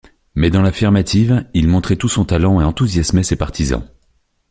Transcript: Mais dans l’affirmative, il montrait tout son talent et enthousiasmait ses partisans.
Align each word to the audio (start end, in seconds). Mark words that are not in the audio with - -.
Mais 0.33 0.49
dans 0.49 0.63
l’affirmative, 0.63 1.45
il 1.53 1.67
montrait 1.67 1.95
tout 1.95 2.09
son 2.09 2.25
talent 2.25 2.59
et 2.59 2.63
enthousiasmait 2.63 3.21
ses 3.21 3.35
partisans. 3.35 3.87